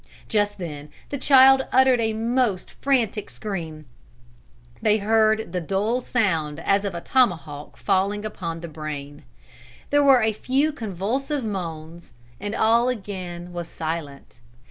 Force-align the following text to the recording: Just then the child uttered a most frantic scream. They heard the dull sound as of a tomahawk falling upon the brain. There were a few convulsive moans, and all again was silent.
Just 0.27 0.57
then 0.57 0.89
the 1.09 1.17
child 1.19 1.67
uttered 1.71 1.99
a 1.99 2.13
most 2.13 2.71
frantic 2.81 3.29
scream. 3.29 3.85
They 4.81 4.97
heard 4.97 5.53
the 5.53 5.61
dull 5.61 6.01
sound 6.01 6.59
as 6.61 6.83
of 6.83 6.95
a 6.95 7.01
tomahawk 7.01 7.77
falling 7.77 8.25
upon 8.25 8.61
the 8.61 8.67
brain. 8.67 9.25
There 9.91 10.01
were 10.03 10.23
a 10.23 10.33
few 10.33 10.71
convulsive 10.71 11.43
moans, 11.43 12.13
and 12.39 12.55
all 12.55 12.89
again 12.89 13.53
was 13.53 13.67
silent. 13.67 14.39